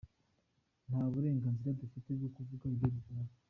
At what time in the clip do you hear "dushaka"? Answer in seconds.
2.95-3.33